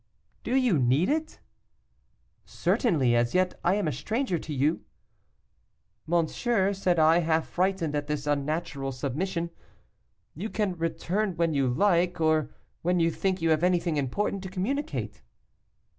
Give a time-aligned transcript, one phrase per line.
[0.41, 1.39] 'Do you need it?'
[2.43, 4.81] 'Certainly, as yet I am a stranger to you.'
[6.07, 9.51] 'Monsieur,' said I, half frightened at this unnatural submission,
[10.33, 12.49] 'you can return when you like, or
[12.81, 15.21] when you think you have anything important to communicate.